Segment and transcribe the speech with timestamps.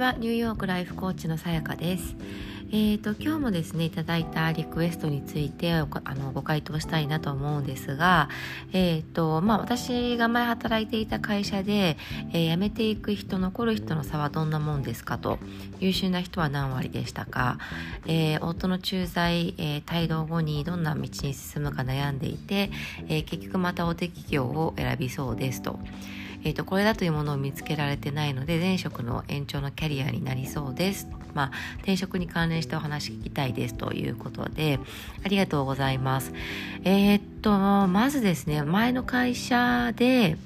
[0.00, 2.16] はニューヨークライフコーチのさやかです
[2.72, 8.28] えーと、今日もですねいただいたリクエストについてあのご回答したいなと思うんですが、
[8.72, 11.96] えーとまあ、私が前働いていた会社で、
[12.32, 15.40] えー、辞めていく人残る人の差はどんなもんですかと
[15.80, 17.58] 優秀な人は何割でしたか、
[18.06, 22.70] えー、夫の駐在、えー、帯同後にどんな道に進むか悩んでいて、
[23.08, 25.80] え結局また大手企業を選びそうですと。
[26.42, 31.08] えーと、これだというものを見つけられてないので前職の延長のキャリアになりそうです。
[31.34, 34.80] まあ、転職に関連したお話聞きたいですということで
[35.24, 36.32] ありがとうございます。
[36.84, 40.36] えっ、とまずですね前の会社で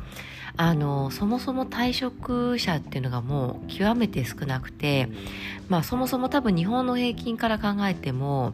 [0.57, 5.09] あのそもそも退職者っていうのがもう極めて少なくて、
[5.69, 8.53] まあ、そもそも多分日本の平均から考えても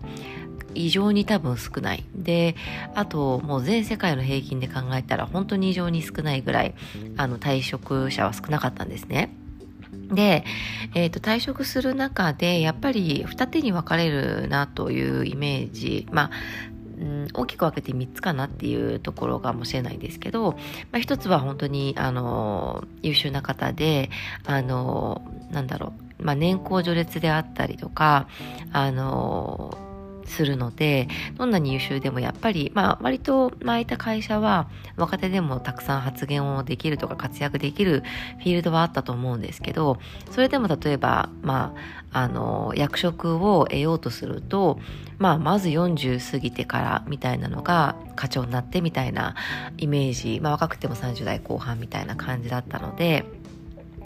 [0.74, 2.04] 異常に多分少ない。
[2.14, 2.56] で、
[2.94, 6.74] あともう全世界の平均で考えたら本当に異常に少ないぐらい、
[7.16, 9.34] あの退職者は少なかったんですね。
[10.12, 10.44] で、
[10.94, 16.30] えーと、退職する中でやっぱり二手に分かれるなというイメージ、まあ、
[17.32, 20.52] 大きく分けて3つかなっていうところかもしれないんですけど、
[20.92, 24.10] まあ、1つは本当にあの優秀な方で
[24.44, 28.28] あのなんだろう、まあ、年功序列であったりとか
[28.72, 29.76] あの
[30.30, 38.02] するのでどんなに優秀でもやっぱり、まあ、割と前いた会社は若手でもたくさん発言をできるとか活躍できる
[38.38, 39.98] フィールドはあったと思うんですけど
[40.30, 41.74] それでも例えば、ま
[42.12, 44.78] あ、あの役職を得ようとすると、
[45.18, 49.34] まあ、まず40過ぎてからみたいなのが課長になってみたいな
[49.78, 53.24] イメージ、まあ、若くても30代後半みたいな感じだったので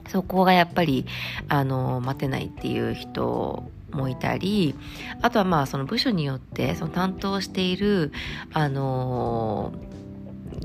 [0.08, 1.06] そこがやっぱり
[1.48, 4.74] あの待てないっていう人もいたり
[5.22, 8.12] あとはまあその部署によってその担当している
[8.52, 9.72] あの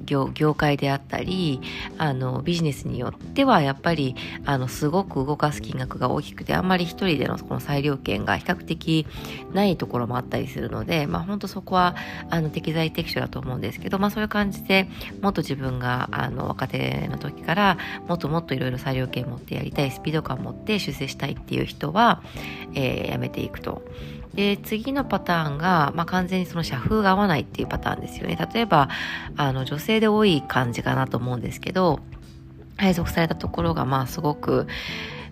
[0.06, 1.62] 業業界であったり
[1.98, 9.08] あのビジネスによってはやっぱりあのすごく動かす金額が大きくてあんまり一人でのこの裁量権が比較的
[9.54, 11.96] ないところもあったりするので、まあ、本当そこは
[12.30, 14.90] あの適材適所だと思うんですけど、まあ、そういう感じで
[15.22, 17.78] もっと自分があの若手の時から
[18.08, 22.22] もっともっといろいろ裁量権持ってやりたいスピード感を持って出世したいっていう人は、
[22.74, 23.82] えー、やめていくと。
[24.34, 28.38] で次のパターンが、まあ、完全にその社風が合わないっていうパターンですよね。
[28.54, 28.90] 例えば
[29.36, 32.00] あの女性で多い感じかなと思うんですけど
[32.78, 34.68] 配属されたところがまあすごく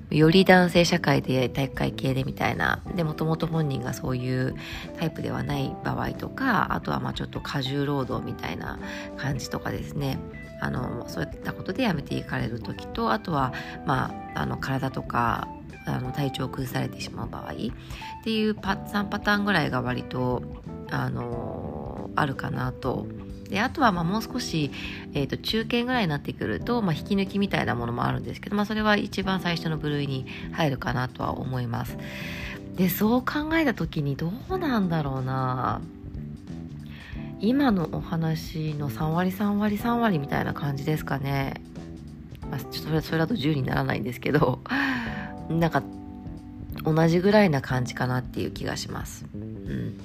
[0.10, 4.56] より男性社会で体育会系でみたいなでもともと本人がそういう
[4.98, 8.80] タイプではない場合とかあとはまあちょっと過重労働みたいな
[9.18, 10.20] 感じとかですね。
[10.60, 13.54] あのそういったことで辞めていかれる時とあとは
[13.86, 15.48] まああの体とか
[15.96, 17.56] あの体調を崩されてしまう場合っ
[18.24, 20.44] ていうパ3パターンぐらいが割と
[20.90, 23.08] あのあるかなと。
[23.50, 24.72] であとはまあもう少し、
[25.14, 31.98] えー、と中堅ぐらいになってくると、まあ、引き抜きみたいなものもあるんですけど、まあ、それは一番最初の部類に入るかなとは思います。
[32.76, 35.82] でそう考えた時にどうなんだろうな
[37.40, 41.62] 今のお話の3割3割3割みたいな感じですかね。
[42.52, 44.60] まあ、ちょっとそれそれだと10にならないんですけど
[45.50, 45.84] なんか
[46.84, 49.26] 同じぐらいな感じかなっていう気がします。
[49.34, 49.98] うん、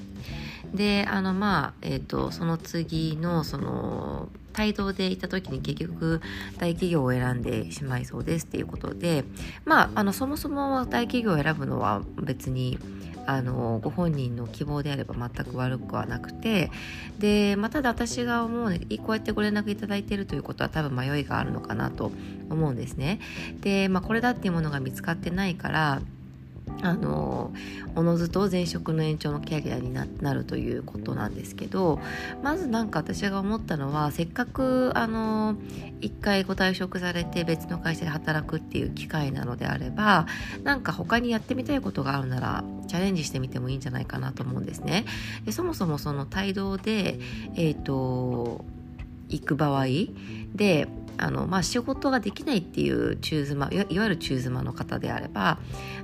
[0.73, 6.21] であのまあえっ、ー、とその次のその帯同でいた時に結局
[6.57, 9.23] 大企業を選んでしまいそうですっていうことで
[9.65, 12.77] まああのそもそも大企業を選ぶのは別に
[13.25, 16.71] あのご本人の希望であれば全く悪くはなくて
[17.19, 22.11] で、まあ、ただ私が思うねこうやってご連絡いただいているということは多分迷いがあるのかなと
[22.49, 23.19] 思うんですね。
[23.61, 26.01] で、まあ、これだっていうものが見つかってないから
[26.81, 27.53] あの
[27.95, 31.99] おのずと前職の延長のキャリアになるということなんですけど
[32.41, 35.55] まず何か私が思ったのはせっかくあの
[36.01, 40.27] 一回ご退職されて別の会社で働くっていう機会なのであれば
[40.63, 45.05] なんか他にやってみたいことがあるならチャレンジしてみてもいいんじゃないかなと思うんですね。
[45.45, 47.19] でそもそもその帯同で、
[47.55, 48.65] えーと
[49.29, 49.85] 行く場合
[50.53, 50.87] で
[51.17, 55.59] あの、まあ、仕事ができないっていう中妻いわゆる中妻の方であれば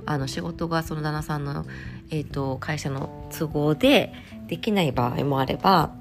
[0.06, 1.66] あの仕事がその旦那さんの、
[2.10, 4.12] えーと、会社の都合で
[4.46, 5.92] できない場合もあれば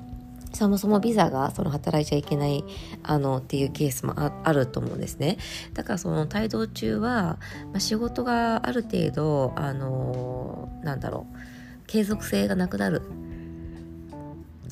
[0.53, 2.63] そもそもビザがその働いちゃいけない
[3.03, 5.37] あのっていうケースもあると思うんですね。
[5.73, 7.37] だからその帯同中は、
[7.71, 11.37] まあ、仕事がある程度あのなんだろう
[11.85, 13.03] 継続性がなくなる。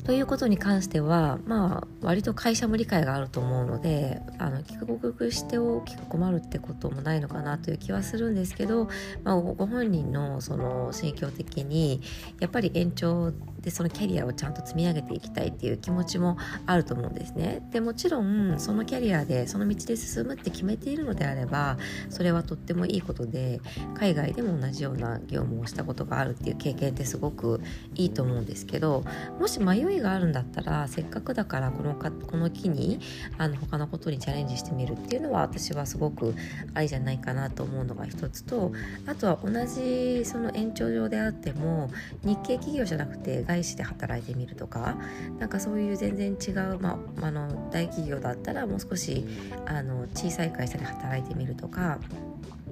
[0.08, 8.88] ということに関してはまあ割と会社も理解があると思うのであの帰国して大きく困るってこともないのかなという気はするんですけど、
[9.22, 12.00] まあ、ご本人のその心境的に
[12.40, 17.66] やっぱり延長でそのキャリアをちゃんと積み上げていきたいっていう気持ちもあると思うんですね。
[17.72, 21.78] でもちろんそのキャリアでその道で進むって決めているのであれば
[22.10, 23.60] それはとってもいいことで
[23.94, 27.60] 海外でも同じような業務をしたことがあるっていう経験ってすごく
[27.94, 29.04] いいと思うんですけど
[29.38, 33.00] もし迷いがあるんだったらせっかくだからこのかこの機に
[33.38, 36.34] あの他のことにチャレンジしてみるっていうのは私はすごく
[36.74, 38.72] ありじゃないかなと思うのが一つと
[39.06, 41.90] あとは同じその延長上であっても
[42.22, 44.96] 日系企業じゃなくて外資で働いてみるとか
[45.38, 49.24] なんかそういう全然違う、まあ、あの大企業だったらもう少し
[49.64, 51.98] あの小さい会社で働いてみるとか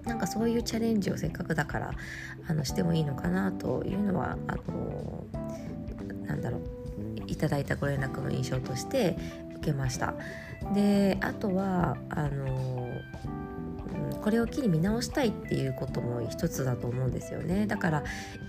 [0.05, 1.93] なんかそういうチャレンジをせっかくだから
[2.47, 5.25] あのしてもいいのかなというのはあの
[6.27, 6.61] なんだろう
[7.27, 9.17] いただいたご連絡の印象として
[9.57, 10.15] 受けました。
[10.75, 12.89] であとはあの
[14.27, 17.69] これを機に見直したいっていうことも一つだと思うんですよね。
[17.69, 18.05] だから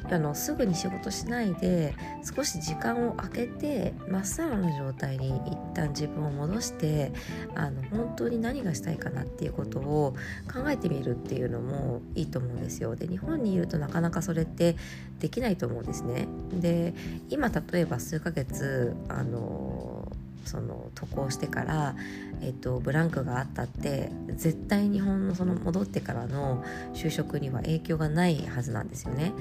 [0.09, 1.93] あのすぐに仕事しないで
[2.35, 7.11] 少し時間を空けてまっさらの状態に一旦自分を戻して
[7.53, 10.15] あの本当に何がしたいかなっていうことを
[10.51, 12.95] 考えてみるっていうのもいいと思うんですよ。
[12.95, 14.77] で日本にいるとなかなかそれって
[15.19, 16.27] できないと思うんですね。
[16.53, 16.95] で
[17.29, 19.66] 今例えば数ヶ月あの
[20.47, 21.95] その渡航してから、
[22.41, 26.63] えっと、ブランクがあったって絶対日本のその戻ってからの
[26.93, 29.33] 就職には影響がないはずなんですよね。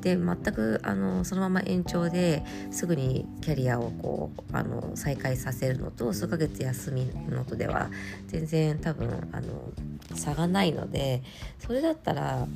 [0.00, 7.90] で全くあのそのまま延長ですぐにキャリアをこうあの再開させるのと数ヶ月休みのとでは
[8.28, 9.72] 全然多分あの
[10.14, 11.22] 差がないので
[11.58, 12.46] それだったら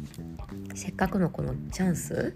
[0.74, 2.34] せっかくのこのチャンス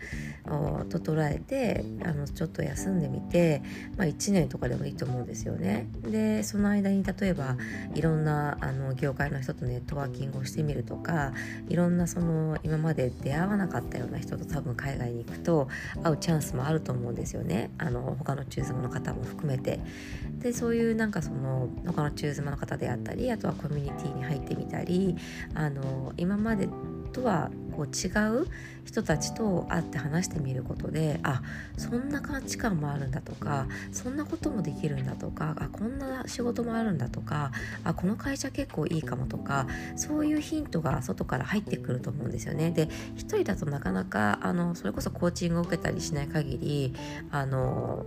[0.89, 3.63] と捉えてあのちょっと休んでみて、
[3.97, 5.62] まあ、1年とかでもいいと思うんですよね。
[5.63, 7.57] ねでその間に例えば
[7.95, 11.33] いろんなあの業界の人とネットワーキングをしてみるとか
[11.69, 15.69] いろんなその今まで出会わなかったような人と多分海外に行くと
[16.03, 19.81] 会うチャンスもあると思うんですよねあの他のチューズマの方も含めて。
[20.43, 25.17] でそういうなんかその他のチューズマの方であったりあとはコミュニティに入ってみたり
[25.55, 26.69] あの今まで
[27.13, 28.09] とはこう違
[28.43, 28.47] う
[28.85, 31.43] 人たちと会って話してみることであ
[31.77, 37.53] そんな価値観もあるんだとかそんなこともできるんだとかあこんな仕事もあるんだとか
[37.85, 39.67] あこの会社結構いいかもとか
[39.97, 42.71] そういうヒントが外から入ってくると思うんですよね。
[42.71, 46.95] で一人だとなかなかあのそれこそコーチングを受けたりしない限り
[47.31, 48.05] あの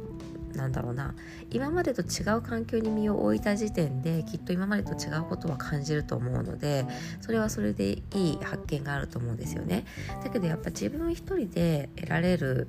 [0.57, 1.13] なんだろうな
[1.51, 6.85] 今までと違う環境に身を置いた時点できっと今までと違うことは感じると思うので
[7.21, 9.85] それはそれでいい発見があると思うんですよね。
[10.23, 12.67] だけどやっぱ自分一人で得られる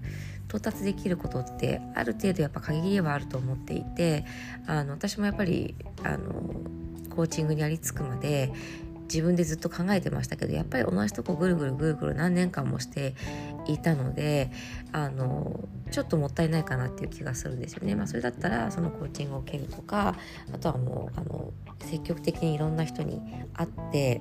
[0.48, 4.24] 到達できることってある程度やっぱ限りはあると思っていて
[4.66, 5.74] あの私もやっぱり
[6.04, 6.32] あの
[7.14, 8.52] コーチングにありつくまで
[9.06, 13.14] 自分でずっと考えてましたけどやっぱり同じとこぐるぐるぐるぐる何年間もして
[13.66, 14.50] いたので
[14.92, 17.94] あのちょっともったいないかなっていう気がするんですよね。
[17.94, 20.16] まあ、それだったらそのコーチングを受けるとか
[20.52, 23.20] あとはもうあの積極的にいろんな人に
[23.54, 24.20] 会って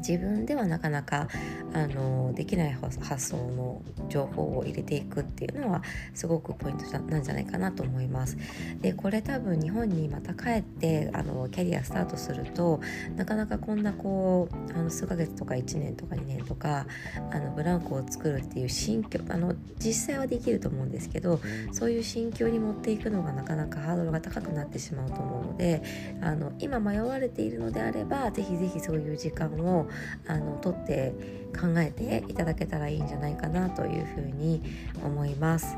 [0.00, 1.28] 自分ではなかなか
[1.72, 5.82] あのできない発想の情報を入れていくっていうのは
[6.14, 8.36] すごくポイントなんじゃないかなと思います。
[8.80, 12.80] でこれ多分日本にまた帰ってあのキャリアスタートすると
[13.16, 16.86] なかなかこんなこうあの数ヶ月とか1年とか2年とか
[17.30, 21.40] あのブランコを作るっていう心境あの実際はできると思うんですけど
[21.72, 25.82] そういう心境に持っていくのがなかなかハードルが高くなってしまうと思うので
[26.20, 29.88] あの今迷われているのであればぜひぜひそういう時間を
[30.26, 31.12] あの取って
[31.58, 34.62] 考えていただけたらいいんじゃないかなというふうに
[35.04, 35.76] 思います。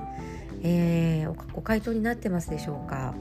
[0.63, 3.15] えー、ご回答になってますでしょうか、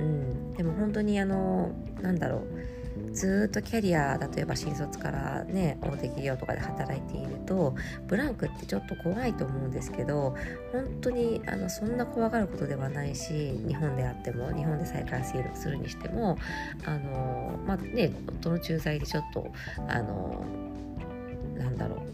[0.00, 1.70] うん、でも本当にあの
[2.00, 2.81] なんだろう。
[3.12, 7.74] ずっとキャリア例えば新卒からね大手企業とかで働いていると
[8.06, 10.34] ブランクってちょっと怖いと思うんですけど
[10.72, 16.38] 本当にあのそんな怖がることではないし日本であっても日本で再開するにしても
[16.84, 19.52] あのまあね夫の駐在でちょっと
[19.88, 20.44] あの
[21.56, 22.12] なんだろう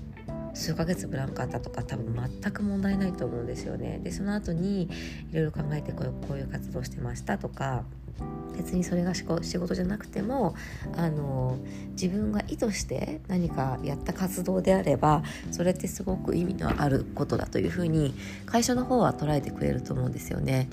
[0.55, 4.01] 数ヶ月ブランクあったとか多分全く問題ないと思うんですよね。
[4.03, 4.89] でその後に
[5.31, 7.85] いろいろ考えてこうこういう活動してましたとか
[8.57, 10.55] 別にそれが仕事じゃなくても
[10.97, 11.59] あの
[11.93, 15.23] 自分が意図して何かやった活動であれば
[15.53, 18.15] それってすごく意味のあることだというふうに
[18.47, 20.69] 会社の方は捉えてくれると思うんですよね。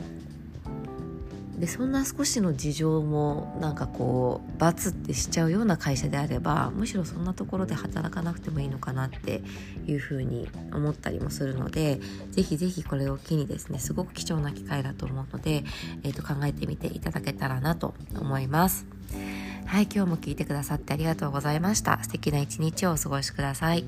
[1.59, 9.41] でそんな少しの事情もなんかこうバツってしちゃうような会社であればむしろそんなところで働かなくてもいいのかなって
[9.87, 15.63] いうふうに思ったりもするのでぜひぜひこれを機にですねすごく貴重な機会だと思うので、
[16.03, 18.85] えー、と考えてみていただけたらなと思います。
[19.65, 21.99] はい、今日も聞いてくださってありがとうございました。
[22.03, 23.83] 素敵な一日をお過ごしください。